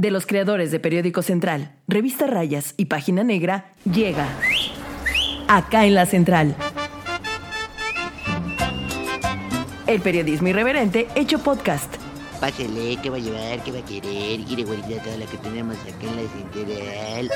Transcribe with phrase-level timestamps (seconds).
[0.00, 4.28] de los creadores de Periódico Central, Revista Rayas y Página Negra, llega
[5.48, 6.54] acá en la Central.
[9.88, 11.92] El periodismo irreverente hecho podcast.
[12.40, 13.64] Pásele, ¿qué va a llevar?
[13.64, 14.40] ¿Qué va a querer?
[14.46, 17.30] Quiere guardar toda la que tenemos acá en la central.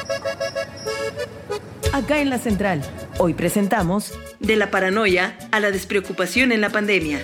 [1.93, 2.83] Acá en la Central.
[3.19, 7.19] Hoy presentamos De la paranoia a la despreocupación en la pandemia.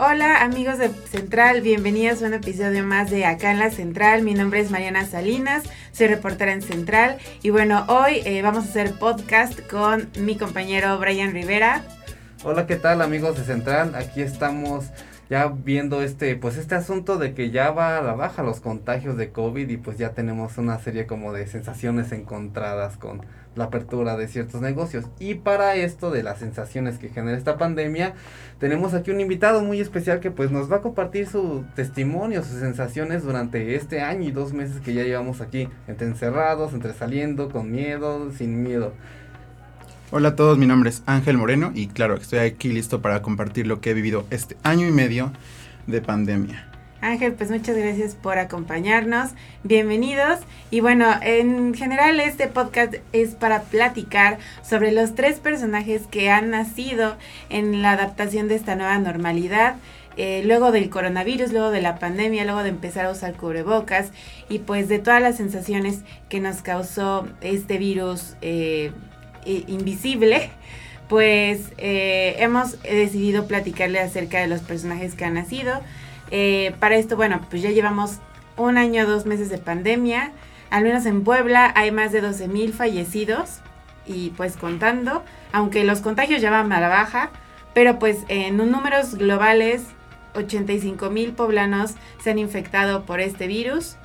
[0.00, 4.22] Hola amigos de Central, bienvenidos a un episodio más de Acá en la Central.
[4.22, 8.68] Mi nombre es Mariana Salinas, soy reportera en Central y bueno, hoy eh, vamos a
[8.68, 11.82] hacer podcast con mi compañero Brian Rivera.
[12.44, 13.96] Hola, ¿qué tal amigos de Central?
[13.96, 14.84] Aquí estamos
[15.28, 19.16] ya viendo este, pues este asunto de que ya va a la baja los contagios
[19.16, 23.26] de COVID y pues ya tenemos una serie como de sensaciones encontradas con
[23.58, 25.04] la apertura de ciertos negocios.
[25.18, 28.14] Y para esto de las sensaciones que genera esta pandemia,
[28.58, 32.60] tenemos aquí un invitado muy especial que pues nos va a compartir su testimonio, sus
[32.60, 37.50] sensaciones durante este año y dos meses que ya llevamos aquí, entre encerrados, entre saliendo,
[37.50, 38.94] con miedo, sin miedo.
[40.10, 43.66] Hola a todos, mi nombre es Ángel Moreno y claro, estoy aquí listo para compartir
[43.66, 45.32] lo que he vivido este año y medio
[45.86, 46.77] de pandemia.
[47.00, 49.30] Ángel, pues muchas gracias por acompañarnos.
[49.62, 50.40] Bienvenidos.
[50.70, 56.50] Y bueno, en general este podcast es para platicar sobre los tres personajes que han
[56.50, 57.16] nacido
[57.50, 59.76] en la adaptación de esta nueva normalidad.
[60.16, 64.10] Eh, luego del coronavirus, luego de la pandemia, luego de empezar a usar cubrebocas
[64.48, 68.90] y pues de todas las sensaciones que nos causó este virus eh,
[69.44, 70.50] invisible,
[71.08, 75.80] pues eh, hemos decidido platicarle acerca de los personajes que han nacido.
[76.30, 78.18] Eh, para esto, bueno, pues ya llevamos
[78.56, 80.32] un año, dos meses de pandemia.
[80.70, 83.60] Al menos en Puebla hay más de 12 mil fallecidos
[84.06, 87.30] y pues contando, aunque los contagios ya van a la baja,
[87.74, 89.84] pero pues en números globales
[90.34, 93.96] 85 mil poblanos se han infectado por este virus.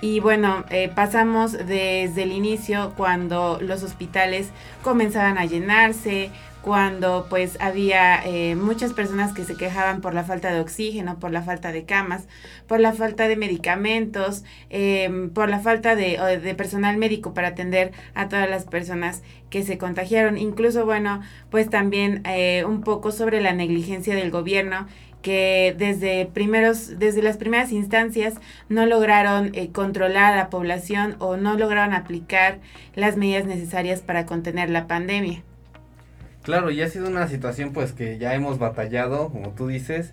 [0.00, 4.50] Y bueno, eh, pasamos desde el inicio cuando los hospitales
[4.82, 6.30] comenzaban a llenarse,
[6.66, 11.30] cuando pues había eh, muchas personas que se quejaban por la falta de oxígeno, por
[11.30, 12.26] la falta de camas,
[12.66, 17.92] por la falta de medicamentos, em, por la falta de, de, personal médico para atender
[18.14, 20.38] a todas las personas que se contagiaron.
[20.38, 24.88] Incluso, bueno, pues también eh, un poco sobre la negligencia del gobierno
[25.26, 28.34] que desde primeros desde las primeras instancias
[28.68, 32.60] no lograron eh, controlar a la población o no lograron aplicar
[32.94, 35.42] las medidas necesarias para contener la pandemia.
[36.44, 40.12] Claro, y ha sido una situación pues que ya hemos batallado, como tú dices,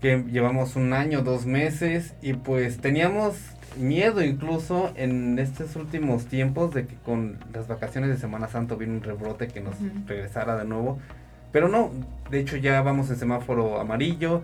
[0.00, 3.34] que llevamos un año, dos meses y pues teníamos
[3.76, 8.92] miedo incluso en estos últimos tiempos de que con las vacaciones de Semana Santa vino
[8.92, 9.74] un rebrote que nos
[10.06, 11.00] regresara de nuevo.
[11.56, 11.90] Pero no,
[12.30, 14.42] de hecho ya vamos en semáforo amarillo,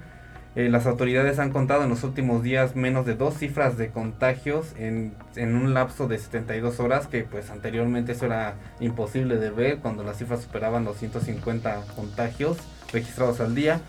[0.56, 4.72] eh, las autoridades han contado en los últimos días menos de dos cifras de contagios
[4.78, 9.80] en, en, un lapso de 72 horas, que pues anteriormente eso era imposible de ver
[9.80, 12.56] cuando las cifras superaban los 150 contagios
[12.94, 13.82] registrados al día.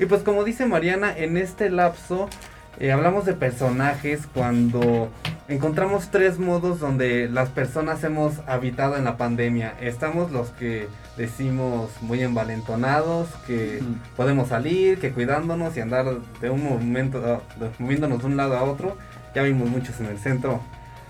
[0.00, 2.28] Y pues como dice Mariana, en este lapso
[2.80, 5.10] eh, hablamos de personajes cuando
[5.46, 9.76] encontramos tres modos donde las personas hemos habitado en la pandemia.
[9.80, 13.82] Estamos los que decimos muy envalentonados, que
[14.16, 16.06] podemos salir, que cuidándonos y andar
[16.40, 17.42] de un momento,
[17.78, 18.96] moviéndonos de un lado a otro.
[19.34, 20.60] Ya vimos muchos en el centro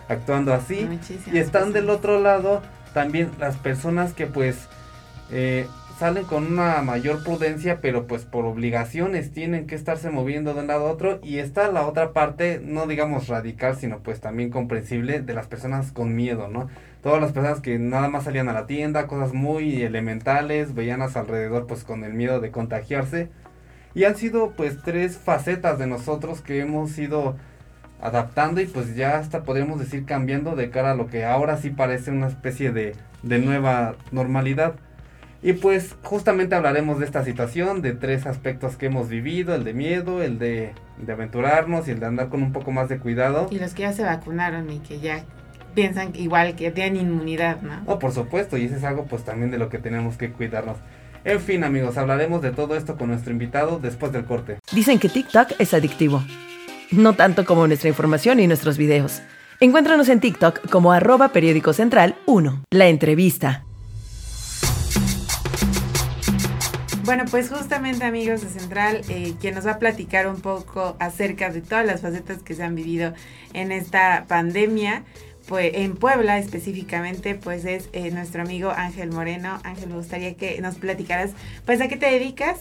[0.08, 0.88] actuando así.
[1.32, 2.62] y están del otro lado
[2.92, 4.68] también las personas que pues
[5.30, 5.66] eh,
[5.98, 10.66] salen con una mayor prudencia, pero pues por obligaciones tienen que estarse moviendo de un
[10.66, 11.20] lado a otro.
[11.22, 15.92] Y está la otra parte, no digamos radical, sino pues también comprensible de las personas
[15.92, 16.68] con miedo, ¿no?
[17.02, 21.08] Todas las personas que nada más salían a la tienda, cosas muy elementales, veían a
[21.08, 23.28] su alrededor pues con el miedo de contagiarse.
[23.94, 27.36] Y han sido pues tres facetas de nosotros que hemos ido
[28.00, 31.70] adaptando y pues ya hasta podríamos decir cambiando de cara a lo que ahora sí
[31.70, 34.74] parece una especie de, de nueva normalidad.
[35.44, 39.74] Y pues justamente hablaremos de esta situación, de tres aspectos que hemos vivido, el de
[39.74, 40.72] miedo, el de,
[41.08, 43.48] aventurarnos y el de andar con un poco más de cuidado.
[43.50, 45.24] Y los que ya se vacunaron y que ya
[45.74, 47.82] piensan igual que tienen inmunidad, ¿no?
[47.86, 50.76] Oh, por supuesto, y eso es algo pues también de lo que tenemos que cuidarnos.
[51.24, 54.58] En fin amigos, hablaremos de todo esto con nuestro invitado después del corte.
[54.72, 56.22] Dicen que TikTok es adictivo.
[56.90, 59.22] No tanto como nuestra información y nuestros videos.
[59.60, 62.64] Encuéntranos en TikTok como arroba periódico central 1.
[62.70, 63.64] La entrevista.
[67.04, 71.50] Bueno, pues justamente amigos de Central, eh, quien nos va a platicar un poco acerca
[71.50, 73.12] de todas las facetas que se han vivido
[73.54, 75.02] en esta pandemia,
[75.46, 79.60] pues en Puebla específicamente, pues es eh, nuestro amigo Ángel Moreno.
[79.64, 81.32] Ángel, me gustaría que nos platicaras,
[81.64, 82.58] pues a qué te dedicas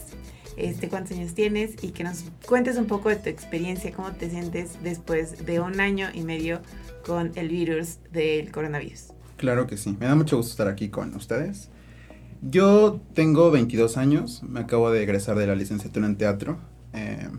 [0.58, 4.30] este, cuántos años tienes y que nos cuentes un poco de tu experiencia, cómo te
[4.30, 6.62] sientes después de un año y medio
[7.06, 9.14] con el virus del coronavirus.
[9.38, 11.70] Claro que sí, me da mucho gusto estar aquí con ustedes.
[12.42, 16.60] Yo tengo 22 años, me acabo de egresar de la licenciatura en teatro.
[16.94, 17.30] eh,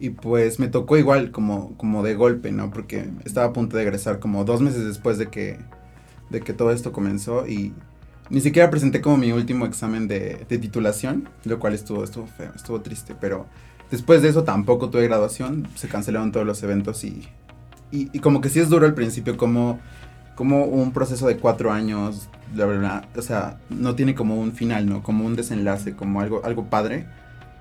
[0.00, 2.70] y pues me tocó igual como, como de golpe, ¿no?
[2.70, 5.58] Porque estaba a punto de egresar como dos meses después de que,
[6.30, 7.74] de que todo esto comenzó y
[8.30, 12.50] ni siquiera presenté como mi último examen de, de titulación, lo cual estuvo, estuvo feo,
[12.56, 13.46] estuvo triste, pero
[13.90, 17.28] después de eso tampoco tuve graduación, se cancelaron todos los eventos y,
[17.90, 19.80] y, como que sí es duro al principio como,
[20.34, 24.88] como un proceso de cuatro años, la verdad, o sea, no tiene como un final,
[24.88, 25.02] ¿no?
[25.02, 27.06] Como un desenlace, como algo, algo padre.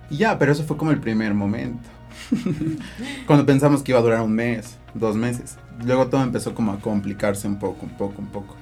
[0.10, 1.90] Y ya, pero eso fue como el primer momento.
[3.28, 5.58] Cuando pensamos que iba a durar un mes, dos meses.
[5.84, 8.56] Luego todo empezó como a complicarse un poco, un poco, un poco.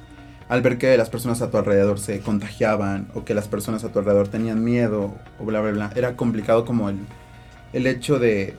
[0.49, 3.89] Al ver que las personas a tu alrededor se contagiaban o que las personas a
[3.91, 5.91] tu alrededor tenían miedo o bla, bla, bla.
[5.95, 6.97] Era complicado como el,
[7.73, 8.55] el hecho de,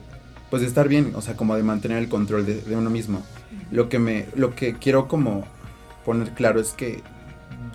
[0.50, 3.22] pues de estar bien, o sea, como de mantener el control de, uno mismo.
[3.70, 5.44] Lo que, me, lo que quiero como
[6.04, 7.02] poner claro es que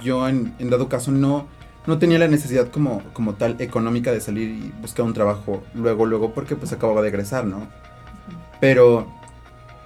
[0.04, 1.48] yo en dado caso no,
[1.86, 6.06] no tenía la necesidad como, como tal económica de salir y buscar un trabajo luego,
[6.06, 7.68] luego, porque pues acababa de egresar, ¿no?
[8.60, 9.08] Pero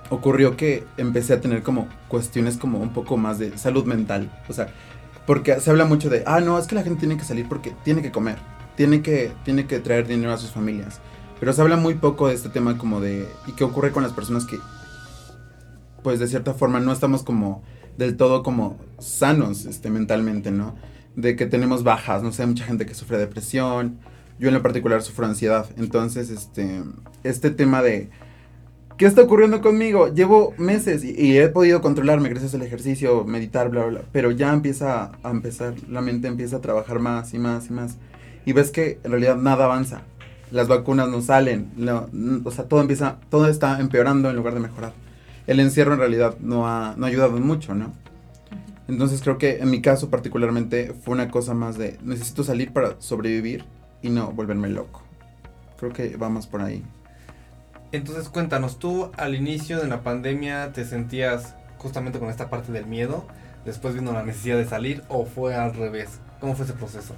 [0.10, 4.54] ocurrió que empecé a tener como cuestiones como un poco más de salud mental, o
[4.54, 4.74] sea,
[5.26, 7.74] porque se habla mucho de, ah, no, es que la gente tiene que salir porque
[7.84, 8.38] tiene que comer,
[8.76, 11.02] tiene que, tiene que traer dinero a sus familias,
[11.40, 14.14] pero se habla muy poco de este tema como de, ¿y qué ocurre con las
[14.14, 14.58] personas que,
[16.04, 17.64] pues de cierta forma no estamos como
[17.98, 20.76] del todo como sanos este, mentalmente, ¿no?
[21.18, 24.00] De que tenemos bajas, no sé, mucha gente que sufre depresión,
[24.40, 26.84] yo en lo particular sufro ansiedad, entonces este,
[27.24, 28.10] este tema de,
[28.98, 30.14] ¿qué está ocurriendo conmigo?
[30.14, 35.12] Llevo meses y, he podido controlarme gracias al ejercicio, meditar, bla, bla, pero ya empieza
[35.24, 37.98] a empezar, la mente empieza a trabajar más y más y más,
[38.46, 40.04] y ves que en realidad nada avanza,
[40.52, 41.72] las vacunas no salen,
[42.46, 44.94] o sea, todo empieza, todo está empeorando en lugar de mejorar.
[45.48, 47.94] El encierro en realidad no ha, no ha ayudado mucho, ¿no?
[48.88, 53.00] Entonces creo que en mi caso particularmente fue una cosa más de necesito salir para
[53.00, 53.66] sobrevivir
[54.02, 55.02] y no volverme loco.
[55.78, 56.84] Creo que va más por ahí.
[57.92, 62.86] Entonces cuéntanos, tú al inicio de la pandemia te sentías justamente con esta parte del
[62.86, 63.26] miedo,
[63.66, 66.20] después vino la necesidad de salir o fue al revés.
[66.40, 67.16] ¿Cómo fue ese proceso?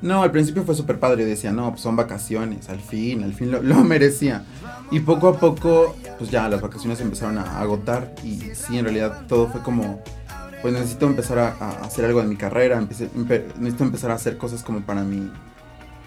[0.00, 1.24] No, al principio fue súper padre.
[1.24, 2.68] Decía, no, pues son vacaciones.
[2.68, 4.44] Al fin, al fin lo, lo merecía.
[4.90, 8.14] Y poco a poco, pues ya las vacaciones empezaron a agotar.
[8.22, 10.00] Y sí, en realidad todo fue como,
[10.62, 12.78] pues necesito empezar a, a hacer algo de mi carrera.
[12.80, 15.30] empecé- empe- necesito empezar a hacer cosas como para mi,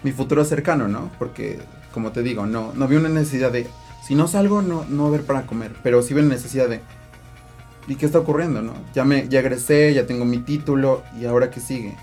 [0.02, 1.10] mi futuro cercano, ¿no?
[1.18, 1.58] Porque,
[1.92, 3.66] como te digo, no, no vi una necesidad de,
[4.06, 5.72] si no salgo, no, no haber para comer.
[5.82, 6.80] Pero sí vi una necesidad de,
[7.88, 8.74] ¿y qué está ocurriendo, no?
[8.94, 11.02] Ya, me, ya egresé, ya tengo mi título.
[11.20, 11.96] ¿Y ahora qué sigue?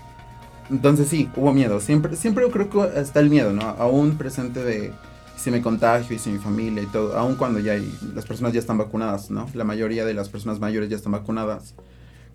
[0.70, 1.80] Entonces sí, hubo miedo.
[1.80, 3.62] Siempre, siempre yo creo que está el miedo, ¿no?
[3.62, 4.92] Aún presente de
[5.36, 7.16] si me contagio y si mi familia y todo.
[7.18, 9.48] Aún cuando ya hay, las personas ya están vacunadas, ¿no?
[9.54, 11.74] La mayoría de las personas mayores ya están vacunadas.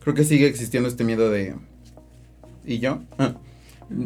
[0.06, 1.56] Creo que sigue existiendo este miedo de...
[2.64, 3.00] ¿Y yo?
[3.18, 3.34] Ah.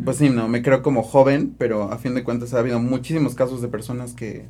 [0.06, 3.36] Pues sí, no, me creo como joven, pero a fin de cuentas ha habido muchísimos
[3.36, 4.46] casos de personas que,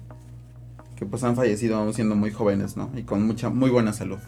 [0.96, 2.92] que pues han fallecido siendo muy jóvenes, ¿no?
[2.96, 4.20] Y con mucha, muy buena salud.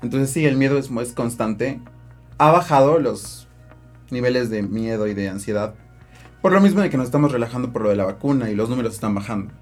[0.00, 1.78] Entonces sí, el miedo es, es constante.
[2.38, 3.48] Ha bajado los
[4.10, 5.74] niveles de miedo y de ansiedad.
[6.40, 8.70] Por lo mismo de que nos estamos relajando por lo de la vacuna y los
[8.70, 9.52] números están bajando.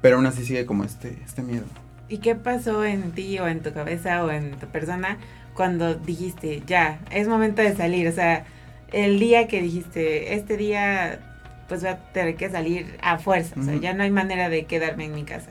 [0.00, 1.66] Pero aún así sigue como este, este miedo.
[2.08, 5.18] ¿Y qué pasó en ti o en tu cabeza o en tu persona
[5.54, 8.08] cuando dijiste, ya, es momento de salir?
[8.08, 8.44] O sea,
[8.92, 11.20] el día que dijiste, este día
[11.68, 14.64] pues voy a tener que salir a fuerza, o sea, ya no hay manera de
[14.64, 15.50] quedarme en mi casa.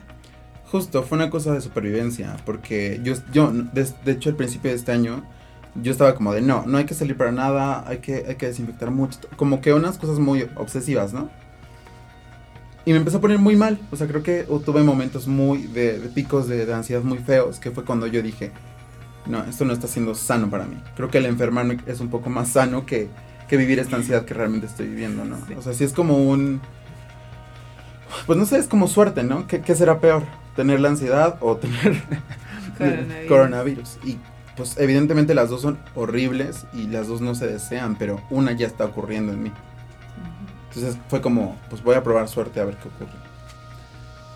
[0.72, 2.38] Justo, fue una cosa de supervivencia.
[2.46, 5.24] Porque yo, yo de, de hecho, al principio de este año,
[5.76, 8.48] yo estaba como de no, no hay que salir para nada, hay que, hay que
[8.48, 9.20] desinfectar mucho.
[9.36, 11.30] Como que unas cosas muy obsesivas, ¿no?
[12.86, 13.80] Y me empezó a poner muy mal.
[13.92, 17.60] O sea, creo que tuve momentos muy de, de picos de, de ansiedad muy feos,
[17.60, 18.52] que fue cuando yo dije,
[19.26, 20.82] no, esto no está siendo sano para mí.
[20.96, 23.10] Creo que el enfermarme es un poco más sano que,
[23.48, 25.38] que vivir esta ansiedad que realmente estoy viviendo, ¿no?
[25.48, 25.54] Sí.
[25.54, 26.62] O sea, sí es como un...
[28.26, 29.48] Pues no sé, es como suerte, ¿no?
[29.48, 30.24] ¿Qué, qué será peor?
[30.56, 32.02] ¿Tener la ansiedad o tener
[32.78, 33.28] Coronavirus.
[33.28, 33.98] coronavirus?
[34.04, 34.18] Y
[34.58, 38.68] pues evidentemente las dos son horribles y las dos no se desean, pero una ya
[38.68, 39.52] está ocurriendo en mí.
[40.68, 43.18] Entonces fue como, pues voy a probar suerte a ver qué ocurre.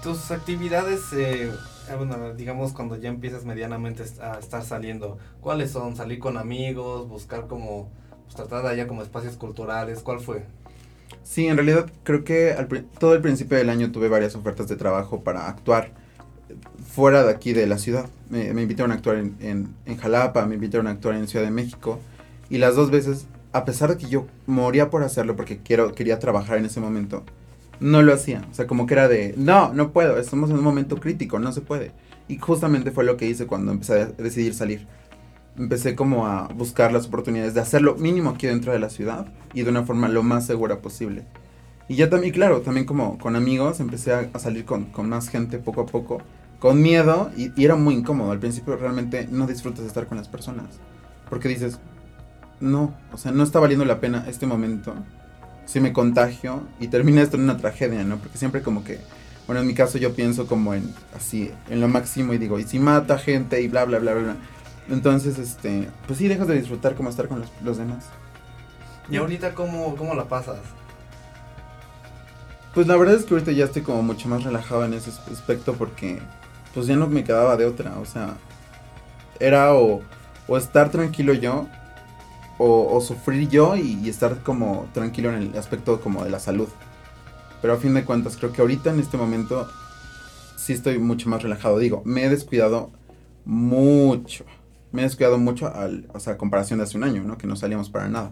[0.01, 1.51] Tus actividades, eh,
[1.89, 5.95] eh, bueno, digamos cuando ya empiezas medianamente a estar saliendo, ¿cuáles son?
[5.95, 7.07] ¿Salir con amigos?
[7.07, 7.89] ¿Buscar como,
[8.23, 9.99] pues tratar allá como espacios culturales?
[9.99, 10.45] ¿Cuál fue?
[11.23, 12.67] Sí, en realidad creo que al
[12.99, 15.91] todo el principio del año tuve varias ofertas de trabajo para actuar
[16.85, 18.09] fuera de aquí de la ciudad.
[18.29, 21.45] Me, me invitaron a actuar en, en, en Jalapa, me invitaron a actuar en Ciudad
[21.45, 21.99] de México.
[22.49, 26.19] Y las dos veces, a pesar de que yo moría por hacerlo porque quiero, quería
[26.19, 27.23] trabajar en ese momento,
[27.79, 28.45] no lo hacía.
[28.51, 31.51] O sea, como que era de, no, no puedo, estamos en un momento crítico, no
[31.51, 31.91] se puede.
[32.27, 34.87] Y justamente fue lo que hice cuando empecé a decidir salir.
[35.57, 39.63] Empecé como a buscar las oportunidades de hacerlo mínimo aquí dentro de la ciudad y
[39.63, 41.25] de una forma lo más segura posible.
[41.87, 45.59] Y ya también, claro, también como con amigos empecé a, salir con, con, más gente
[45.59, 46.21] poco a poco,
[46.59, 48.31] con miedo y, y, era muy incómodo.
[48.31, 50.79] Al principio realmente no disfrutas de estar con las personas,
[51.29, 51.79] porque dices,
[52.61, 54.95] no, o sea, no está valiendo la pena este momento
[55.65, 58.17] si me contagio y termina esto en una tragedia, ¿no?
[58.17, 58.99] Porque siempre como que,
[59.47, 62.63] bueno, en mi caso yo pienso como en así, en lo máximo y digo, y
[62.63, 64.35] si mata gente y bla, bla, bla, bla.
[64.89, 68.05] Entonces, este, pues sí, dejas de disfrutar como estar con los, los demás.
[69.09, 70.59] ¿Y ahorita cómo, cómo la pasas?
[72.73, 75.73] Pues la verdad es que ahorita ya estoy como mucho más relajado en ese aspecto
[75.73, 76.19] porque
[76.73, 78.33] pues ya no me quedaba de otra, o sea,
[79.39, 80.01] era o,
[80.47, 81.67] o estar tranquilo yo
[82.65, 86.39] o, o sufrir yo y, y, estar como tranquilo en el aspecto como de la
[86.39, 86.69] salud.
[87.61, 89.67] Pero a fin de cuentas creo que ahorita en este momento
[90.55, 91.77] sí estoy mucho más relajado.
[91.77, 92.91] Digo, me he descuidado
[93.43, 94.45] mucho.
[94.93, 97.37] Me he descuidado mucho al, o sea, a comparación de hace un año, ¿no?
[97.37, 98.31] Que no salíamos para nada.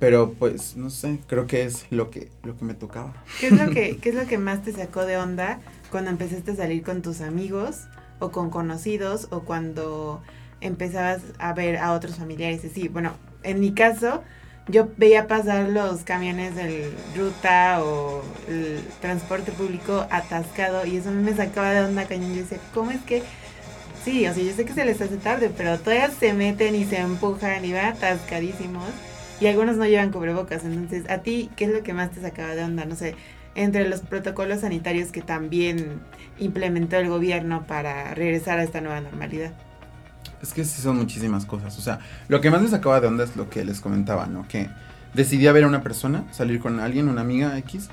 [0.00, 3.14] Pero pues, no sé, creo que es lo que, lo que me tocaba.
[3.38, 5.60] ¿Qué es lo que, ¿Qué es lo que más te sacó de onda
[5.92, 7.82] cuando empezaste a salir con tus amigos
[8.18, 10.22] o con conocidos o cuando
[10.66, 12.62] empezabas a ver a otros familiares?
[12.74, 14.22] Sí, bueno, en mi caso,
[14.68, 21.34] yo veía pasar los camiones del ruta o el transporte público atascado y eso me
[21.34, 22.34] sacaba de onda cañón.
[22.34, 23.22] Yo decía, ¿cómo es que
[24.04, 26.84] Sí, o sea, yo sé que se les hace tarde, pero todavía se meten y
[26.84, 28.84] se empujan y van atascadísimos.
[29.40, 30.62] Y algunos no llevan cubrebocas.
[30.64, 32.84] Entonces, ¿a ti qué es lo que más te sacaba de onda?
[32.84, 33.16] No sé,
[33.54, 36.02] entre los protocolos sanitarios que también
[36.38, 39.52] implementó el gobierno para regresar a esta nueva normalidad.
[40.42, 41.78] Es que sí son muchísimas cosas.
[41.78, 44.46] O sea, lo que más me sacaba de onda es lo que les comentaba, ¿no?
[44.48, 44.68] Que
[45.14, 47.88] decidí a ver a una persona, salir con alguien, una amiga X,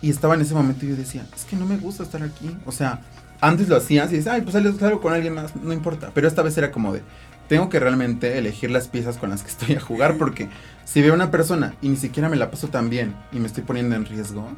[0.00, 2.56] y estaba en ese momento y yo decía, es que no me gusta estar aquí.
[2.66, 3.00] O sea,
[3.40, 6.10] antes lo hacías y dices, ay, pues salgo con alguien más, no importa.
[6.12, 7.02] Pero esta vez era como de,
[7.48, 10.48] tengo que realmente elegir las piezas con las que estoy a jugar porque
[10.84, 13.46] si veo a una persona y ni siquiera me la paso tan bien y me
[13.46, 14.48] estoy poniendo en riesgo,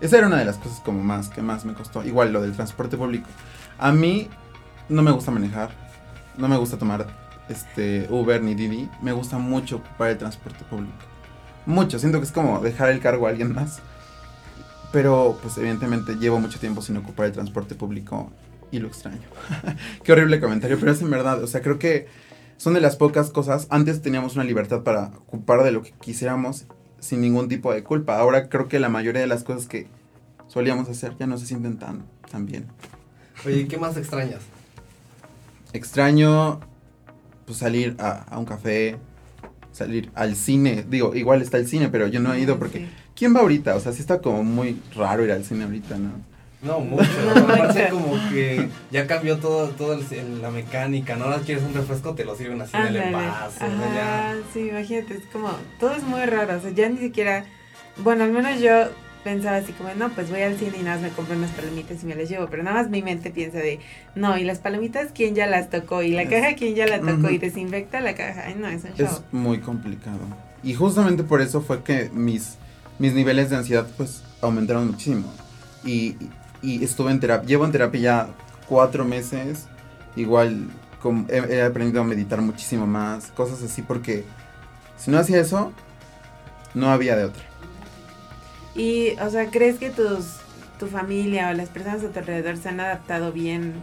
[0.00, 2.04] esa era una de las cosas como más que más me costó.
[2.04, 3.28] Igual lo del transporte público.
[3.78, 4.28] A mí
[4.88, 5.70] no me gusta manejar,
[6.38, 7.06] no me gusta tomar
[7.48, 10.94] este Uber ni Didi, me gusta mucho ocupar el transporte público.
[11.66, 13.80] Mucho, siento que es como dejar el cargo a alguien más.
[14.92, 18.30] Pero pues evidentemente llevo mucho tiempo sin ocupar el transporte público
[18.70, 19.20] y lo extraño.
[20.02, 22.06] Qué horrible comentario, pero es en verdad, o sea, creo que
[22.56, 23.66] son de las pocas cosas.
[23.70, 26.66] Antes teníamos una libertad para ocupar de lo que quisiéramos
[27.00, 28.18] sin ningún tipo de culpa.
[28.18, 29.88] Ahora creo que la mayoría de las cosas que
[30.46, 32.66] solíamos hacer ya no se sienten tan, tan bien.
[33.44, 34.40] Oye, ¿qué más extrañas?
[35.72, 36.60] Extraño
[37.46, 38.96] pues salir a, a un café,
[39.72, 40.84] salir al cine.
[40.88, 42.78] Digo, igual está el cine, pero yo no he ido porque...
[42.78, 42.88] Sí.
[43.18, 43.74] ¿Quién va ahorita?
[43.74, 46.12] O sea, sí está como muy raro ir al cine ahorita, ¿no?
[46.62, 47.04] No, mucho.
[47.36, 51.24] Aparte como que ya cambió todo, todo el, la mecánica, ¿no?
[51.24, 53.58] Ahora quieres un refresco, te lo sirven así en el envase.
[53.60, 54.36] Ya.
[54.52, 57.44] sí, imagínate, es como, todo es muy raro, o sea, ya ni siquiera,
[57.96, 58.88] bueno, al menos yo
[59.24, 62.02] pensaba así como, no, pues voy al cine y nada más me compro unas palomitas
[62.02, 63.80] y me las llevo, pero nada más mi mente piensa de,
[64.14, 66.02] no, y las palomitas, ¿quién ya las tocó?
[66.02, 67.12] Y la es, caja, ¿quién ya la tocó?
[67.12, 67.34] Uh -huh.
[67.34, 69.06] Y desinfecta la caja, ay, no, es un show.
[69.06, 70.18] Es muy complicado.
[70.62, 72.58] Y justamente por eso fue que mis
[72.98, 75.32] mis niveles de ansiedad pues aumentaron muchísimo.
[75.84, 76.16] Y,
[76.62, 78.28] y estuve en terapia, llevo en terapia ya
[78.68, 79.66] cuatro meses,
[80.16, 80.68] igual
[81.28, 84.24] he, he, aprendido a meditar muchísimo más, cosas así, porque
[84.96, 85.72] si no hacía eso,
[86.74, 87.42] no había de otra.
[88.78, 90.36] Y, o sea, ¿crees que tus,
[90.78, 93.74] tu familia o las personas a tu alrededor se han adaptado bien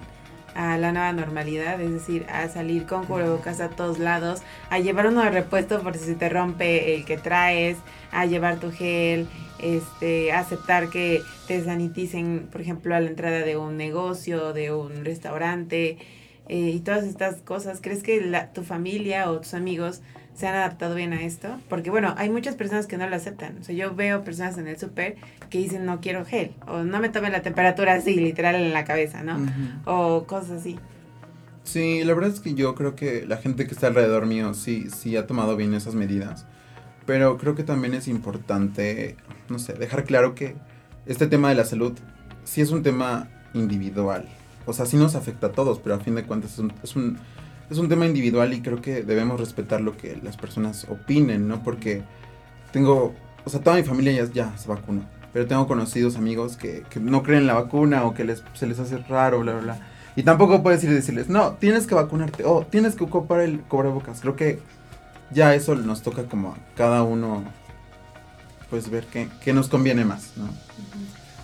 [0.56, 5.08] a la nueva normalidad, es decir, a salir con cubrebocas a todos lados, a llevar
[5.08, 7.78] uno de repuesto por si se te rompe el que traes,
[8.14, 9.28] a llevar tu gel,
[9.60, 14.74] este, a aceptar que te saniticen, por ejemplo, a la entrada de un negocio, de
[14.74, 15.98] un restaurante
[16.48, 17.80] eh, y todas estas cosas.
[17.82, 20.02] ¿Crees que la, tu familia o tus amigos
[20.36, 21.48] se han adaptado bien a esto?
[21.70, 23.58] Porque bueno, hay muchas personas que no lo aceptan.
[23.60, 25.16] O sea, yo veo personas en el súper
[25.50, 28.86] que dicen no quiero gel o no me tome la temperatura así, literal en la
[28.86, 29.38] cabeza, ¿no?
[29.38, 29.82] Uh -huh.
[29.86, 30.78] O cosas así.
[31.64, 34.88] Sí, la verdad es que yo creo que la gente que está alrededor mío sí,
[34.92, 36.46] sí ha tomado bien esas medidas.
[37.06, 39.16] Pero creo que también es importante,
[39.50, 40.56] no sé, dejar claro que
[41.06, 41.94] este tema de la salud
[42.44, 44.28] sí es un tema individual.
[44.66, 46.96] O sea, sí nos afecta a todos, pero a fin de cuentas es un, es
[46.96, 47.18] un,
[47.70, 51.64] es un tema individual y creo que debemos respetar lo que las personas opinen, ¿no?
[51.64, 52.04] Porque
[52.72, 55.04] tengo, o sea, toda mi familia ya, se vacunó,
[55.34, 58.68] pero tengo conocidos amigos que, que no creen en la vacuna o que les, se
[58.68, 59.80] les hace raro, bla, bla, bla.
[60.16, 63.60] Y tampoco puedes ir y decirles, no, tienes que vacunarte, o tienes que ocupar el
[63.62, 64.22] cubrebocas.
[64.22, 64.60] Creo que
[65.32, 67.44] ya eso nos toca como a cada uno
[68.70, 70.48] pues ver qué, qué nos conviene más, ¿no?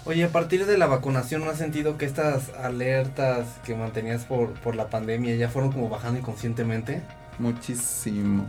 [0.03, 4.53] Oye, a partir de la vacunación, ¿no has sentido que estas alertas que mantenías por,
[4.53, 7.03] por la pandemia ya fueron como bajando inconscientemente?
[7.38, 8.48] Muchísimo.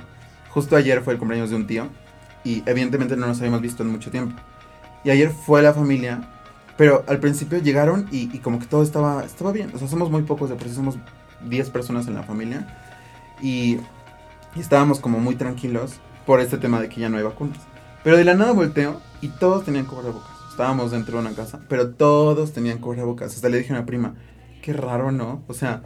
[0.48, 1.88] Justo ayer fue el cumpleaños de un tío
[2.42, 4.34] y evidentemente no nos habíamos visto en mucho tiempo.
[5.04, 6.26] Y ayer fue la familia,
[6.78, 9.70] pero al principio llegaron y, como que todo estaba, estaba bien.
[9.74, 10.96] O sea, somos muy pocos, de por sí somos
[11.46, 12.66] 10 personas en la familia.
[13.42, 13.78] Y,
[14.56, 17.58] y estábamos como muy tranquilos por este tema de que ya no hay vacunas.
[18.02, 20.31] Pero de la nada volteo y todos tenían cubrebocas.
[20.62, 23.34] Estábamos dentro de una casa, pero todos tenían cubrebocas.
[23.34, 24.14] Hasta le dije a una prima,
[24.62, 25.42] qué raro, ¿no?
[25.48, 25.82] O sea,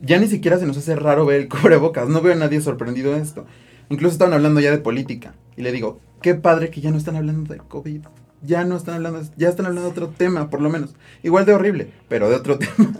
[0.00, 2.08] ya ni siquiera se nos hace raro ver el cubrebocas.
[2.08, 3.44] No veo a nadie sorprendido de esto.
[3.88, 5.34] Incluso estaban hablando ya de política.
[5.56, 8.02] Y le digo, qué padre que ya no están hablando de COVID.
[8.42, 10.94] Ya no están hablando, ya están hablando de otro tema, por lo menos.
[11.24, 12.94] Igual de horrible, pero de otro tema.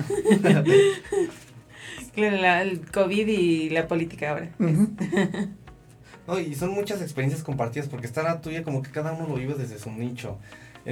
[2.12, 4.50] Claro, la- el COVID y la política ahora.
[4.58, 4.88] Ujú.
[6.28, 9.34] No, y son muchas experiencias compartidas porque está la tuya como que cada uno lo
[9.34, 10.38] vive desde su nicho.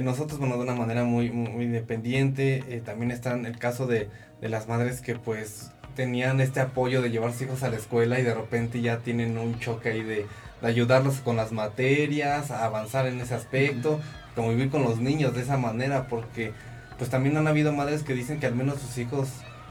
[0.03, 2.63] Nosotros, bueno, de una manera muy, muy, independiente.
[2.69, 4.09] eh, también está el caso de,
[4.41, 7.77] de las madres que pues tenían este apoyo de llevar a sus hijos a la
[7.77, 10.25] escuela y de repente ya tienen un choque ahí de,
[10.61, 13.99] de ayudarlos con las materias, a avanzar en ese aspecto,
[14.35, 16.53] convivir con los niños de esa manera porque
[16.97, 19.29] pues también han habido madres que dicen que al menos sus hijos,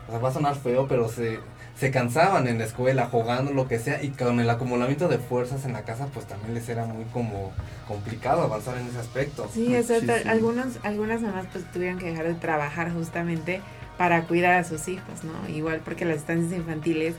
[0.09, 1.39] o sea, va a sonar feo, pero se,
[1.79, 5.65] se cansaban en la escuela jugando lo que sea y con el acumulamiento de fuerzas
[5.65, 7.53] en la casa pues también les era muy como
[7.87, 9.49] complicado avanzar en ese aspecto.
[9.55, 10.31] Sí, o sea, ta- Muchísimo.
[10.33, 13.61] algunos, algunas mamás pues tuvieron que dejar de trabajar justamente
[13.97, 15.49] para cuidar a sus hijos, ¿no?
[15.55, 17.15] Igual porque las estancias infantiles,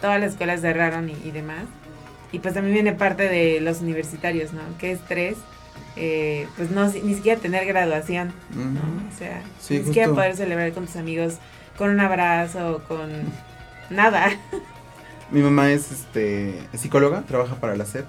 [0.00, 1.64] todas las escuelas cerraron y, y demás.
[2.32, 4.62] Y pues también viene parte de los universitarios, ¿no?
[4.78, 5.36] Qué estrés,
[5.96, 8.80] eh, pues no, ni siquiera tener graduación, ¿no?
[9.14, 11.34] O sea, Sí, ni siquiera poder celebrar con tus amigos
[11.76, 13.10] con un abrazo, con
[13.90, 14.30] nada.
[15.30, 18.04] Mi mamá es este psicóloga, trabaja para la SEP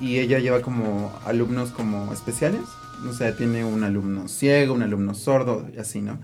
[0.00, 2.62] y ella lleva como alumnos como especiales.
[3.08, 6.18] O sea, tiene un alumno ciego, un alumno sordo y así, ¿no?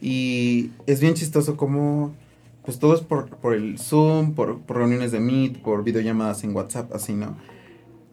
[0.00, 2.14] Y es bien chistoso como
[2.64, 6.54] pues todo es por, por el Zoom, por, por reuniones de Meet, por videollamadas en
[6.54, 7.36] WhatsApp, así, ¿no?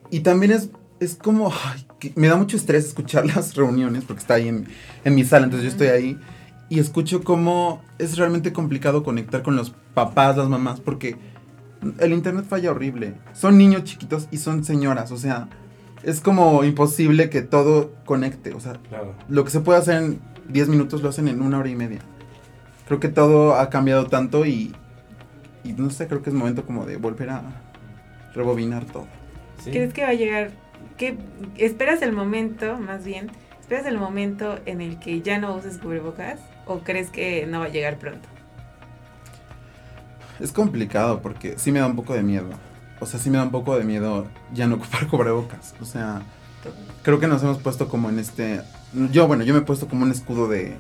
[0.10, 0.70] Y también es,
[1.00, 4.68] es como, ay, me da mucho estrés escuchar las reuniones porque está ahí en,
[5.04, 6.20] en mi sala, entonces yo estoy ahí
[6.70, 11.16] y escucho cómo es realmente complicado conectar con los papás, las mamás, porque
[12.00, 13.16] el internet falla horrible.
[13.34, 15.48] Son niños chiquitos y son señoras, o sea,
[16.04, 19.14] es como imposible que todo conecte, o sea, Claro.
[19.30, 22.00] lo que se puede hacer en 10 minutos lo hacen en una hora y media.
[22.88, 24.74] Creo que todo ha cambiado tanto y,
[25.64, 27.42] y no sé, creo que es momento como de volver a
[28.34, 29.08] rebobinar todo.
[29.64, 29.72] Sí.
[29.72, 30.52] ¿Crees que va a llegar?
[30.98, 31.18] ¿Qué,
[31.58, 36.40] ¿Esperas el momento, más bien, esperas el momento en el que ya no uses cubrebocas?
[36.68, 38.28] ¿O crees que no va a llegar pronto?
[40.40, 42.48] Es complicado porque sí me da un poco de miedo.
[43.00, 45.74] O sea, sí me da un poco de miedo ya no ocupar cubrebocas.
[45.82, 46.22] O sea,
[47.04, 48.62] creo que nos hemos puesto como en este...
[49.12, 50.76] Yo, bueno, yo me he puesto como un escudo de...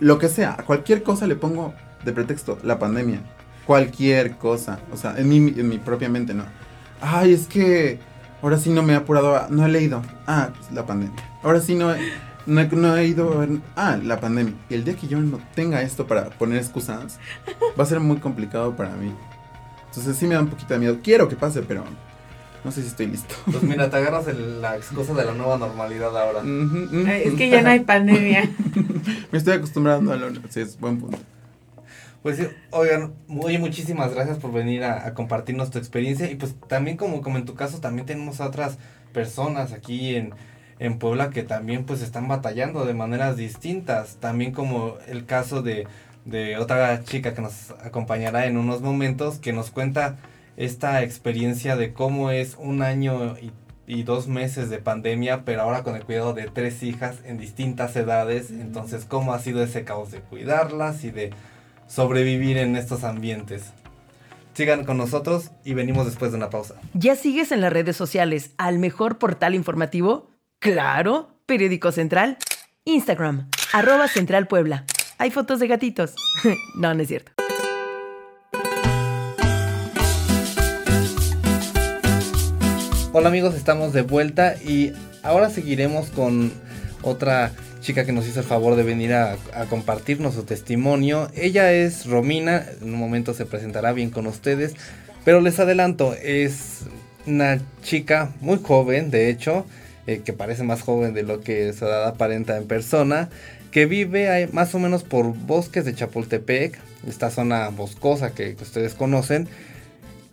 [0.00, 3.20] Lo que sea, cualquier cosa le pongo de pretexto la pandemia.
[3.66, 4.80] Cualquier cosa.
[4.92, 6.44] O sea, en mi, en mi propia mente, ¿no?
[7.00, 8.00] Ay, es que
[8.42, 10.02] ahora sí no me he apurado, a- no he leído.
[10.26, 11.14] Ah, pues, la pandemia.
[11.44, 12.00] Ahora sí no he,
[12.46, 13.48] no he, no he ido a ver...
[13.76, 14.54] Ah, la pandemia.
[14.68, 17.18] Y el día que yo no tenga esto para poner excusas,
[17.78, 19.12] va a ser muy complicado para mí.
[19.88, 20.98] Entonces sí me da un poquito de miedo.
[21.02, 21.84] Quiero que pase, pero
[22.64, 23.34] no sé si estoy listo.
[23.44, 26.40] Pues mira, te agarras el- la excusa de la nueva normalidad ahora.
[27.12, 28.48] Es que ya no hay pandemia.
[29.30, 30.30] Me estoy acostumbrando a lo...
[30.48, 31.18] Sí, es buen punto.
[32.22, 36.54] Pues sí, oigan, oye, muchísimas gracias por venir a, a compartirnos tu experiencia y pues
[36.68, 38.78] también como, como en tu caso también tenemos a otras
[39.12, 40.32] personas aquí en,
[40.82, 45.86] en Puebla que también pues están batallando de maneras distintas, también como el caso de,
[46.24, 50.16] de otra chica que nos acompañará en unos momentos que nos cuenta
[50.56, 53.52] esta experiencia de cómo es un año y,
[53.86, 57.94] y dos meses de pandemia, pero ahora con el cuidado de tres hijas en distintas
[57.94, 61.30] edades, entonces cómo ha sido ese caos de cuidarlas y de
[61.86, 63.72] sobrevivir en estos ambientes.
[64.54, 66.74] Sigan con nosotros y venimos después de una pausa.
[66.92, 70.31] ¿Ya sigues en las redes sociales al mejor portal informativo?
[70.62, 72.38] Claro, Periódico Central.
[72.84, 74.84] Instagram, arroba Central Puebla.
[75.18, 76.14] Hay fotos de gatitos.
[76.76, 77.32] no, no es cierto.
[83.12, 84.92] Hola amigos, estamos de vuelta y
[85.24, 86.52] ahora seguiremos con
[87.02, 91.28] otra chica que nos hizo el favor de venir a, a compartirnos su testimonio.
[91.34, 94.76] Ella es Romina, en un momento se presentará bien con ustedes,
[95.24, 96.82] pero les adelanto, es
[97.26, 99.66] una chica muy joven, de hecho,
[100.06, 103.28] eh, que parece más joven de lo que su edad aparenta en persona,
[103.70, 108.94] que vive más o menos por bosques de Chapultepec, esta zona boscosa que, que ustedes
[108.94, 109.48] conocen.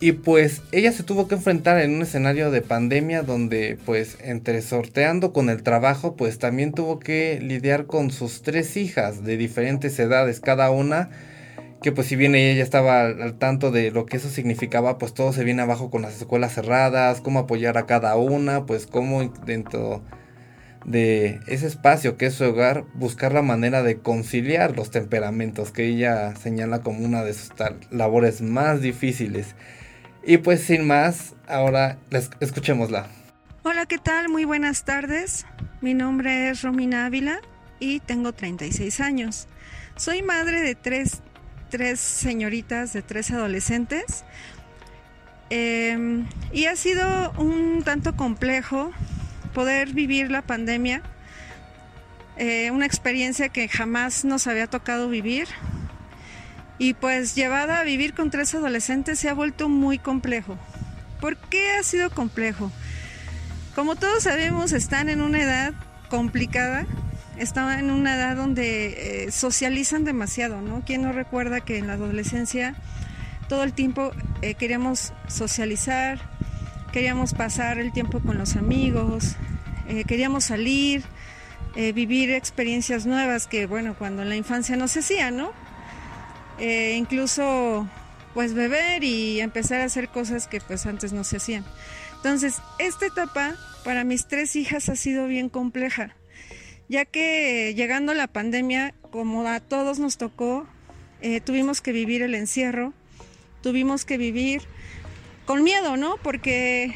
[0.02, 4.62] Y pues ella se tuvo que enfrentar en un escenario de pandemia donde pues entre
[4.62, 9.98] sorteando con el trabajo pues también tuvo que lidiar con sus tres hijas de diferentes
[9.98, 11.10] edades cada una
[11.82, 15.14] que pues si bien ella ya estaba al, tanto de lo que eso significaba pues
[15.14, 19.22] todo se viene abajo con las escuelas cerradas, cómo apoyar a cada una, pues cómo
[19.44, 20.02] dentro
[20.84, 25.86] de ese espacio que es su hogar buscar la manera de conciliar los temperamentos que
[25.86, 27.50] ella señala como una de sus
[27.90, 29.54] labores más difíciles.
[30.22, 31.98] Y pues sin más, ahora
[32.40, 33.06] escuchémosla.
[33.62, 34.28] Hola, ¿qué tal?
[34.28, 35.46] Muy buenas tardes.
[35.80, 37.40] Mi nombre es Romina Ávila
[37.78, 39.48] y tengo 36 años.
[39.96, 41.22] Soy madre de tres,
[41.70, 44.24] tres señoritas, de tres adolescentes.
[45.48, 48.92] Em, y ha sido un tanto complejo
[49.54, 51.02] poder vivir la pandemia,
[52.36, 55.48] eh, una experiencia que jamás nos había tocado vivir
[56.78, 60.56] y pues llevada a vivir con tres adolescentes se ha vuelto muy complejo.
[61.20, 62.72] ¿Por qué ha sido complejo?
[63.74, 65.74] Como todos sabemos, están en una edad
[66.08, 66.86] complicada,
[67.40, 70.82] están en una edad donde eh, socializan demasiado, ¿no?
[70.84, 72.74] ¿Quién no recuerda que en la adolescencia
[73.48, 76.20] todo el tiempo eh, queríamos socializar,
[76.92, 79.36] queríamos pasar el tiempo con los amigos,
[79.88, 81.02] eh, queríamos salir,
[81.94, 85.52] vivir experiencias nuevas que, bueno, cuando en la infancia no se hacía, ¿no?
[86.58, 87.88] Incluso
[88.34, 91.64] pues beber y empezar a hacer cosas que pues antes no se hacían.
[92.16, 96.16] Entonces, esta etapa para mis tres hijas ha sido bien compleja,
[96.90, 100.66] ya que llegando la pandemia, como a todos nos tocó,
[101.20, 102.92] eh, tuvimos que vivir el encierro,
[103.62, 104.62] tuvimos que vivir
[105.46, 106.16] con miedo, ¿no?
[106.16, 106.92] Porque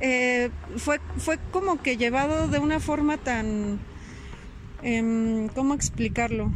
[0.00, 3.80] eh, fue, fue como que llevado de una forma tan...
[4.82, 6.52] Em, ¿Cómo explicarlo?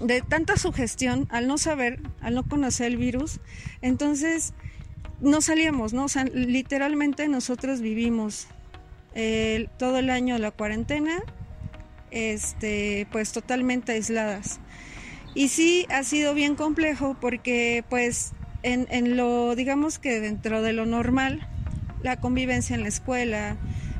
[0.00, 3.40] de tanta sugestión, al no saber, al no conocer el virus,
[3.80, 4.52] entonces
[5.20, 6.04] no salíamos, ¿no?
[6.04, 8.48] O sea, literalmente nosotros vivimos
[9.78, 11.22] todo el año la cuarentena,
[12.10, 14.60] este, pues totalmente aisladas.
[15.34, 20.72] Y sí ha sido bien complejo porque pues en, en lo, digamos que dentro de
[20.72, 21.46] lo normal,
[22.02, 23.56] la convivencia en la escuela,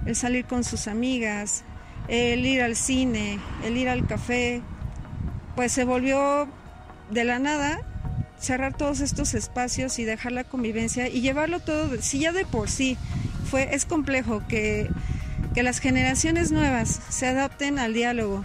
[0.06, 1.64] el salir con sus amigas,
[2.08, 4.62] el ir al cine, el ir al café,
[5.56, 6.48] pues se volvió
[7.10, 7.80] de la nada
[8.38, 12.68] cerrar todos estos espacios y dejar la convivencia y llevarlo todo, si ya de por
[12.68, 12.98] sí
[13.54, 14.90] fue, es complejo que,
[15.54, 18.44] que las generaciones nuevas se adapten al diálogo,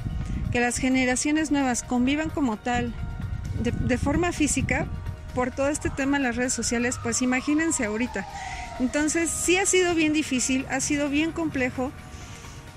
[0.52, 2.94] que las generaciones nuevas convivan como tal
[3.60, 4.86] de, forma física
[5.34, 8.28] por todo este tema en las redes sociales, pues imagínense ahorita.
[8.80, 11.92] Entonces sí ha sido bien difícil, ha sido bien complejo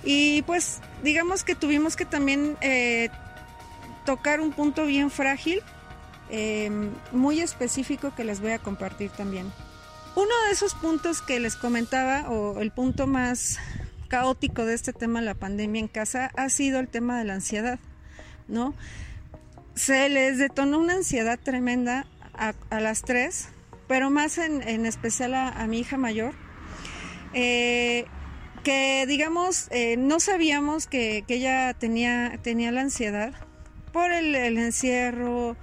[0.03, 3.11] y pues digamos que tuvimos que también eh,
[4.07, 5.61] tocar un punto bien frágil,
[6.31, 9.53] em, muy específico que les voy a compartir también.
[10.15, 13.59] Uno de esos puntos que les comentaba, o el punto más
[14.09, 17.35] caótico de este tema de la pandemia en casa, ha sido el tema de la
[17.35, 17.79] ansiedad,
[18.47, 18.75] ¿no?
[19.75, 23.49] Se les detonó una ansiedad tremenda a, las tres,
[23.89, 26.35] pero más en, especial a, mi hija mayor,
[27.33, 28.05] eh,
[28.65, 33.33] que digamos, eh, no sabíamos que, que, ella tenía, tenía la ansiedad,
[33.93, 35.57] por el, encierro,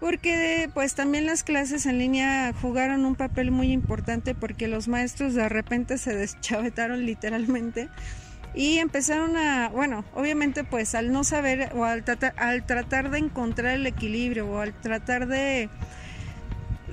[0.00, 5.34] porque pues también las clases en línea jugaron un papel muy importante porque los maestros
[5.34, 7.88] de repente se deschavetaron literalmente
[8.54, 13.18] y empezaron a, bueno, obviamente pues al no saber o al, tratar, al tratar de
[13.18, 15.68] encontrar el equilibrio o al tratar de,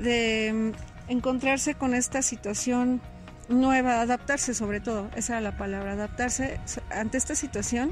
[0.01, 0.73] de
[1.07, 3.01] encontrarse con esta situación
[3.47, 7.91] nueva, adaptarse sobre todo, esa era la palabra, adaptarse ante esta situación,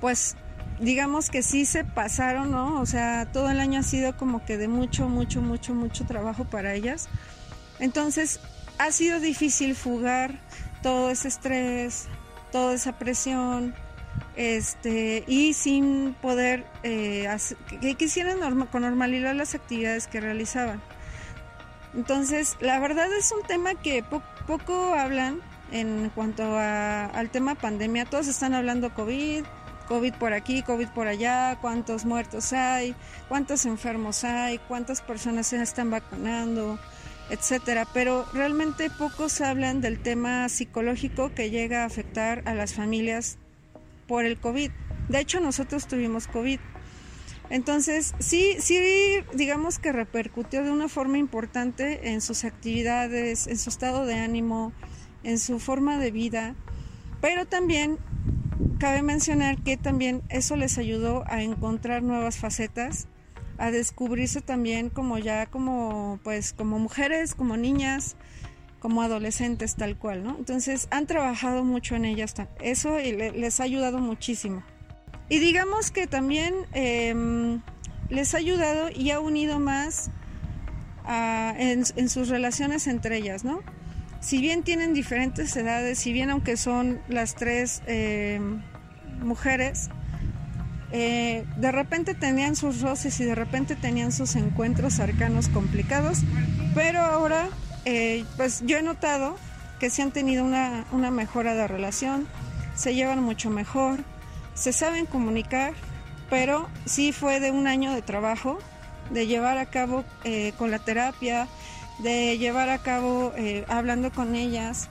[0.00, 0.36] pues
[0.80, 2.80] digamos que sí se pasaron, ¿no?
[2.80, 6.44] O sea, todo el año ha sido como que de mucho, mucho, mucho, mucho trabajo
[6.44, 7.08] para ellas.
[7.78, 8.40] Entonces,
[8.78, 10.38] ha sido difícil fugar
[10.82, 12.08] todo ese estrés,
[12.52, 13.74] toda esa presión,
[14.36, 17.26] este, y sin poder eh,
[17.80, 20.80] que quisieran con normalidad las actividades que realizaban.
[21.94, 24.04] Entonces, la verdad es un tema que
[24.46, 25.40] poco hablan
[25.72, 28.04] en cuanto al tema pandemia.
[28.04, 29.44] Todos están hablando COVID,
[29.86, 32.94] COVID por aquí, COVID por allá, cuántos muertos hay,
[33.28, 36.78] cuántos enfermos hay, cuántas personas se están vacunando,
[37.30, 37.86] etcétera.
[37.92, 43.38] Pero realmente pocos hablan del tema psicológico que llega a afectar a las familias
[44.06, 44.70] por el COVID.
[45.08, 46.60] De hecho, nosotros tuvimos COVID.
[47.48, 48.78] Entonces, sí, sí,
[49.34, 54.72] digamos que repercutió de una forma importante en sus actividades, en su estado de ánimo,
[55.22, 56.54] en su forma de vida,
[57.26, 57.98] pero también
[58.78, 63.08] cabe mencionar que también eso les ayudó a encontrar nuevas facetas
[63.58, 68.14] a descubrirse también como ya como pues como mujeres, como niñas,
[68.78, 70.36] como adolescentes tal cual, ¿no?
[70.38, 74.62] Entonces han trabajado mucho en ellas, eso y les ha ayudado muchísimo.
[75.28, 77.60] Y digamos que también em,
[78.08, 80.12] les ha ayudado y ha unido más
[81.08, 83.64] en, sus relaciones entre ellas, ¿no?
[84.20, 88.62] Si bien tienen diferentes edades, si bien aunque son las tres em,
[89.20, 89.88] mujeres,
[90.92, 96.20] eh, de repente tenían sus roces y de repente tenían sus encuentros cercanos complicados,
[96.74, 97.48] pero ahora
[97.84, 99.36] eh, pues yo he notado
[99.78, 102.26] que se han tenido una, una mejora de relación,
[102.74, 104.00] se llevan mucho mejor,
[104.54, 105.74] se saben comunicar,
[106.30, 108.58] pero sí fue de un año de trabajo,
[109.10, 111.46] de llevar a cabo eh, con la terapia,
[111.98, 113.32] de llevar a cabo
[113.68, 114.88] hablando con ellas,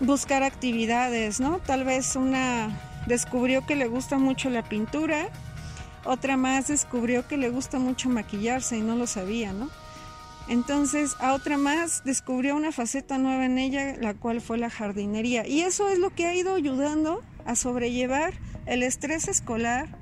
[0.00, 1.58] buscar actividades, ¿no?
[1.58, 2.70] Tal vez una
[3.06, 5.28] descubrió que le gusta mucho la pintura,
[6.04, 9.68] otra más descubrió que le gusta mucho maquillarse y no lo sabía, ¿no?
[10.48, 15.46] Entonces, a otra más descubrió una faceta nueva en ella, la cual fue la jardinería.
[15.46, 18.32] Y eso es lo que ha ido ayudando a sobrellevar
[18.64, 19.97] el estrés escolar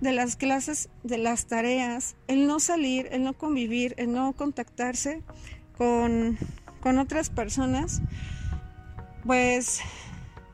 [0.00, 5.22] de las clases, de las tareas, el no salir, el no convivir, el no contactarse
[5.76, 6.38] con,
[6.80, 8.02] con otras personas.
[9.24, 9.80] Pues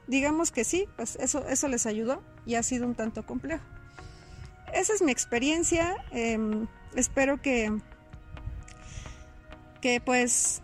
[0.07, 3.65] digamos que sí, pues eso, eso les ayudó y ha sido un tanto complejo.
[4.73, 5.97] Esa es mi experiencia.
[6.13, 7.73] Em, espero que,
[9.81, 10.63] que pues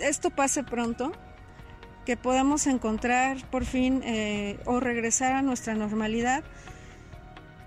[0.00, 1.12] esto pase pronto,
[2.04, 6.44] que podamos encontrar por fin eh, o regresar a nuestra normalidad.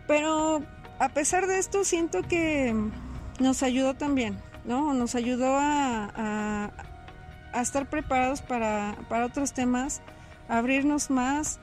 [0.07, 0.63] Pero
[0.99, 2.73] a pesar de esto siento que
[3.39, 4.93] nos ayudó también, ¿no?
[4.93, 6.71] Nos ayudó a,
[7.53, 10.01] a, estar preparados para, para otros temas
[10.47, 11.59] abrirnos más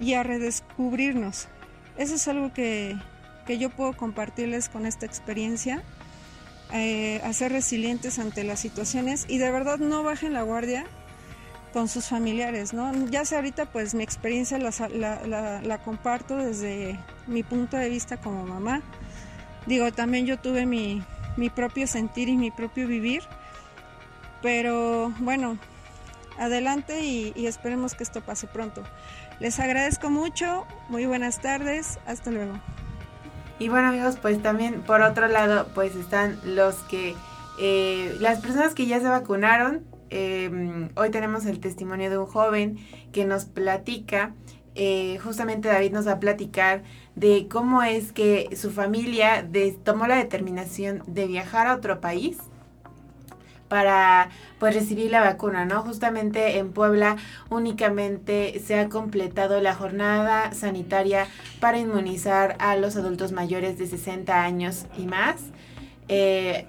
[0.00, 1.48] y a redescubrirnos.
[1.96, 2.96] Eso es algo que,
[3.46, 5.82] yo puedo compartirles con esta experiencia,
[6.72, 10.86] eh, a ser resilientes ante las situaciones y de verdad no bajen la guardia
[11.72, 12.92] con sus familiares, ¿no?
[13.06, 18.44] Ya sé ahorita pues mi experiencia la, la, comparto desde mi punto de vista como
[18.44, 18.82] mamá.
[19.66, 21.02] Digo, también yo tuve mi,
[21.36, 23.22] mi propio sentir y mi propio vivir,
[24.42, 25.58] pero bueno,
[26.38, 28.82] adelante y, esperemos que esto pase pronto.
[29.38, 32.54] Les agradezco mucho, muy buenas tardes, hasta luego.
[33.58, 37.14] Y bueno amigos, pues también por otro lado, pues están los que,
[37.58, 42.78] eh, las personas que ya se vacunaron, em, hoy tenemos el testimonio de un joven
[43.12, 44.34] que nos platica,
[44.74, 46.82] eh, justamente David nos va a platicar
[47.16, 49.48] de cómo es que su familia
[49.82, 52.38] tomó la determinación de viajar a otro país
[53.70, 55.82] para pues recibir la vacuna, ¿no?
[55.82, 57.16] Justamente en Puebla
[57.50, 61.28] únicamente se ha completado la jornada sanitaria
[61.60, 65.36] para inmunizar a los adultos mayores de 60 años y más.
[66.08, 66.66] Eh,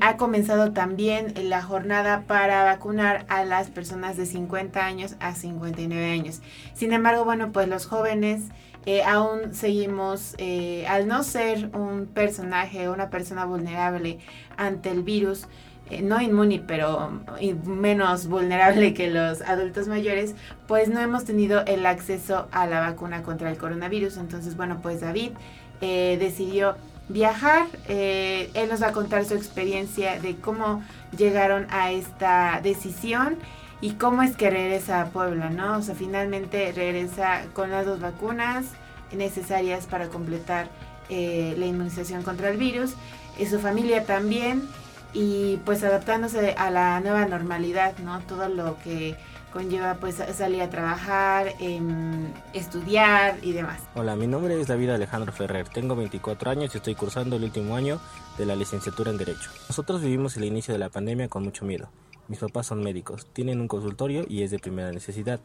[0.00, 6.10] ha comenzado también la jornada para vacunar a las personas de 50 años a 59
[6.10, 6.40] años.
[6.74, 8.50] Sin embargo, bueno, pues los jóvenes
[8.90, 14.18] eh, aún seguimos, eh, al no ser un personaje, una persona vulnerable
[14.56, 15.46] ante el virus,
[15.90, 17.20] eh, no inmune, pero
[17.66, 20.34] menos vulnerable que los adultos mayores,
[20.66, 24.16] pues no hemos tenido el acceso a la vacuna contra el coronavirus.
[24.16, 25.32] Entonces, bueno, pues David
[25.80, 26.74] decidió
[27.08, 27.66] viajar.
[27.88, 30.82] Eh, él nos va a contar su experiencia de cómo
[31.16, 33.36] llegaron a esta decisión
[33.80, 35.78] y cómo es que regresa a Puebla, ¿no?
[35.78, 38.66] O sea, finalmente regresa con las dos vacunas
[39.12, 40.68] necesarias para completar
[41.08, 42.94] la inmunización contra el virus.
[43.38, 44.68] Y su familia también
[45.12, 48.20] y pues adaptándose a la nueva normalidad, ¿no?
[48.20, 49.16] Todo lo que
[49.52, 53.80] conlleva pues salir a trabajar, em, estudiar y demás.
[53.94, 57.76] Hola, mi nombre es David Alejandro Ferrer, tengo 24 años y estoy cursando el último
[57.76, 58.00] año
[58.36, 59.50] de la licenciatura en Derecho.
[59.68, 61.88] Nosotros vivimos el inicio de la pandemia con mucho miedo.
[62.28, 65.40] Mis papás son médicos, tienen un consultorio y es de primera necesidad.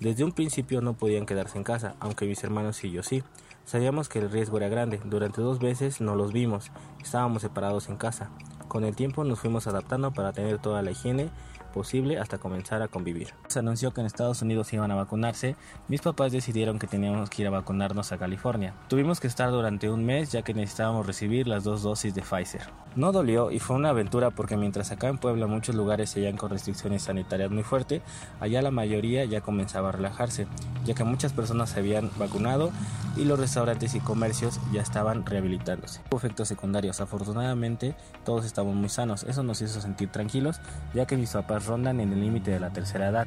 [0.00, 3.22] Desde un principio no podían quedarse en casa, aunque mis hermanos y yo sí.
[3.64, 5.00] Sabíamos que el riesgo era grande.
[5.04, 6.72] Durante dos veces no los vimos.
[7.00, 8.30] Estábamos separados en casa.
[8.66, 11.30] Con el tiempo nos fuimos adaptando para tener toda la higiene
[11.72, 13.34] posible hasta comenzar a convivir.
[13.48, 15.56] Se anunció que en Estados Unidos iban a vacunarse,
[15.88, 18.74] mis papás decidieron que teníamos que ir a vacunarnos a California.
[18.88, 22.62] Tuvimos que estar durante un mes ya que necesitábamos recibir las dos dosis de Pfizer.
[22.94, 26.36] No dolió y fue una aventura porque mientras acá en Puebla muchos lugares se hallan
[26.36, 28.02] con restricciones sanitarias muy fuertes,
[28.38, 30.46] allá la mayoría ya comenzaba a relajarse,
[30.84, 32.70] ya que muchas personas se habían vacunado
[33.16, 36.00] y los restaurantes y comercios ya estaban rehabilitándose.
[36.10, 40.60] Efectos secundarios, afortunadamente todos estaban muy sanos, eso nos hizo sentir tranquilos
[40.94, 43.26] ya que mis papás rondan en el límite de la tercera edad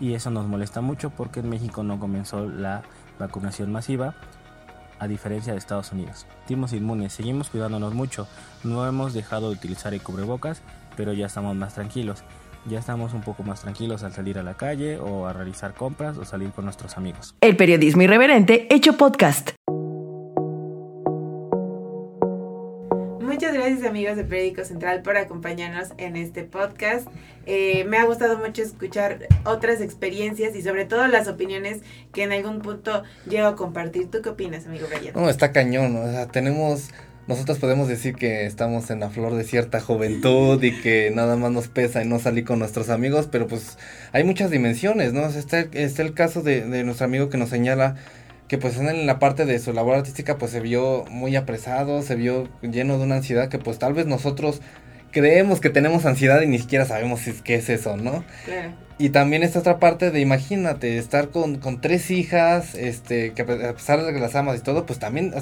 [0.00, 2.82] y eso nos molesta mucho porque en México no comenzó la
[3.18, 4.14] vacunación masiva
[4.98, 6.26] a diferencia de Estados Unidos.
[6.40, 8.26] Estamos inmunes, seguimos cuidándonos mucho,
[8.64, 10.62] no hemos dejado de utilizar el cubrebocas,
[10.96, 12.24] pero ya estamos más tranquilos.
[12.68, 16.18] Ya estamos un poco más tranquilos al salir a la calle o a realizar compras
[16.18, 17.34] o salir con nuestros amigos.
[17.40, 19.52] El periodismo irreverente hecho podcast.
[23.68, 27.06] Gracias amigos de Periódico Central por acompañarnos en este podcast.
[27.44, 31.82] Eh, me ha gustado mucho escuchar otras experiencias y sobre todo las opiniones
[32.14, 34.10] que en algún punto llego a compartir.
[34.10, 35.12] ¿Tú qué opinas, amigo Brian?
[35.14, 36.88] No, está cañón, o sea, tenemos
[37.26, 41.52] nosotros podemos decir que estamos en la flor de cierta juventud y que nada más
[41.52, 43.76] nos pesa y no salir con nuestros amigos, pero pues
[44.12, 45.26] hay muchas dimensiones, ¿no?
[45.26, 47.96] Está, está el caso de, de, nuestro amigo que nos señala
[48.48, 52.16] que pues en la parte de su labor artística pues se vio muy apresado, se
[52.16, 54.60] vio lleno de una ansiedad que pues tal vez nosotros
[55.12, 58.24] creemos que tenemos ansiedad y ni siquiera sabemos si es, qué es eso, ¿no?
[58.44, 58.72] Claro.
[58.98, 63.74] Y también esta otra parte de, imagínate, estar con, con tres hijas, este, que a
[63.74, 65.32] pesar de que las amas y todo, pues también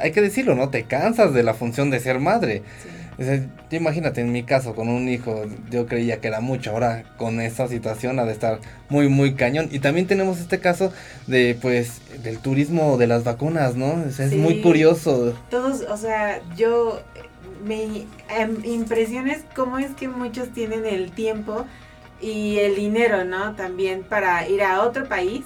[0.00, 0.70] hay que decirlo, ¿no?
[0.70, 2.62] Te cansas de la función de ser madre.
[2.82, 2.88] Sí.
[3.70, 7.68] Imagínate en mi caso con un hijo, yo creía que era mucho, ahora con esta
[7.68, 9.68] situación ha de estar muy muy cañón.
[9.70, 10.92] Y también tenemos este caso
[11.26, 14.04] de pues del turismo de las vacunas, ¿no?
[14.10, 14.22] Sí.
[14.22, 15.34] Es muy curioso.
[15.50, 17.00] Todos, o sea, yo
[17.64, 21.64] me em, impresiona es cómo es que muchos tienen el tiempo
[22.20, 23.54] y el dinero, ¿no?
[23.54, 25.44] También para ir a otro país,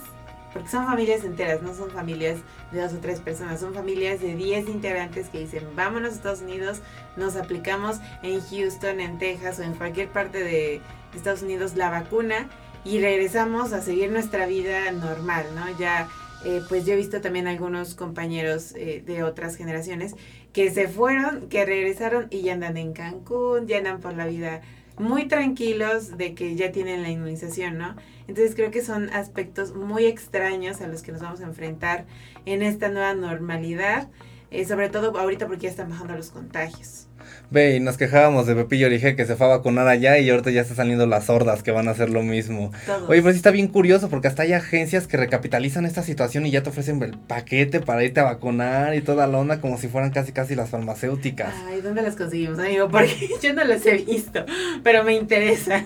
[0.53, 2.39] porque son familias enteras, no son familias
[2.73, 6.41] de dos o tres personas, son familias de 10 integrantes que dicen, vámonos a Estados
[6.43, 6.81] Unidos,
[7.17, 10.81] nos aplicamos en Houston, en Texas o en cualquier parte de
[11.15, 12.49] Estados Unidos la vacuna
[12.85, 15.79] y regresamos a seguir nuestra vida normal, ¿no?
[15.79, 16.09] Ya,
[16.45, 20.15] eh, pues yo he visto también algunos compañeros eh, de otras generaciones
[20.53, 24.63] que se fueron, que regresaron y ya andan en Cancún, ya andan por la vida
[24.99, 27.97] muy tranquilos de que ya tienen la inmunización, ¿no?
[28.27, 32.07] Entonces creo que son aspectos muy extraños a los que nos vamos a enfrentar
[32.45, 34.09] en esta nueva normalidad,
[34.51, 37.08] eh, sobre todo ahorita porque ya están bajando los contagios.
[37.51, 40.51] Ve, y nos quejábamos de Pepillo Orige que se fue a vacunar allá y ahorita
[40.51, 42.73] ya están saliendo las sordas que van a hacer lo mismo.
[42.87, 43.09] Todos.
[43.09, 46.51] Oye, pero sí está bien curioso porque hasta hay agencias que recapitalizan esta situación y
[46.51, 49.88] ya te ofrecen el paquete para irte a vacunar y toda la onda como si
[49.88, 51.55] fueran casi casi las farmacéuticas.
[51.69, 52.88] Ay, ¿dónde las conseguimos, amigo?
[52.91, 54.45] Porque yo no las he visto,
[54.83, 55.85] pero me interesa.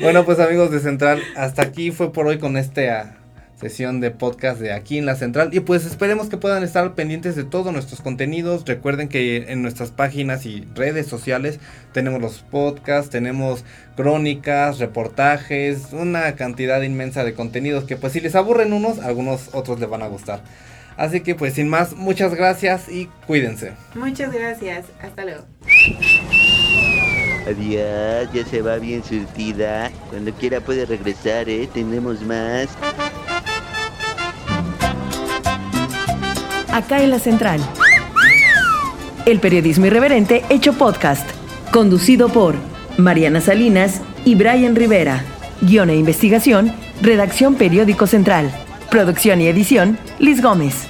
[0.00, 3.23] Bueno, pues amigos de Central, hasta aquí fue por hoy con esta
[3.70, 5.48] sesión de podcast de aquí en la Central.
[5.52, 8.64] Y pues esperemos que puedan estar pendientes de todos nuestros contenidos.
[8.66, 11.60] Recuerden que en nuestras páginas y redes sociales
[11.92, 13.64] tenemos los podcasts, tenemos
[13.96, 19.80] crónicas, reportajes, una cantidad inmensa de contenidos que pues si les aburren unos, algunos otros
[19.80, 20.42] les van a gustar.
[20.98, 23.72] Así que pues sin más, muchas gracias y cuídense.
[23.94, 24.84] Muchas gracias.
[25.00, 25.44] Hasta luego.
[27.46, 29.90] Adiós, ya se va bien surtida.
[30.10, 31.66] Cuando quiera puede regresar, ¿eh?
[31.72, 32.68] Tenemos más.
[36.74, 37.60] Acá en la Central.
[39.26, 41.24] El periodismo irreverente hecho podcast.
[41.70, 42.56] Conducido por
[42.98, 45.22] Mariana Salinas y Brian Rivera.
[45.60, 48.50] Guión e investigación, redacción Periódico Central.
[48.90, 50.88] Producción y edición, Liz Gómez.